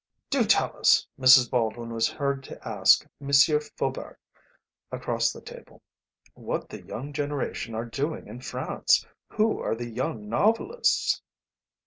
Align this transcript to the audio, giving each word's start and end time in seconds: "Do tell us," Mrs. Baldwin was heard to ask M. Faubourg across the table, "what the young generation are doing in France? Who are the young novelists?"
"Do 0.31 0.45
tell 0.45 0.75
us," 0.77 1.05
Mrs. 1.19 1.47
Baldwin 1.51 1.93
was 1.93 2.09
heard 2.09 2.43
to 2.45 2.67
ask 2.67 3.05
M. 3.21 3.29
Faubourg 3.77 4.17
across 4.91 5.31
the 5.31 5.41
table, 5.41 5.83
"what 6.33 6.69
the 6.69 6.81
young 6.81 7.13
generation 7.13 7.75
are 7.75 7.85
doing 7.85 8.25
in 8.25 8.41
France? 8.41 9.05
Who 9.27 9.59
are 9.59 9.75
the 9.75 9.91
young 9.91 10.27
novelists?" 10.27 11.21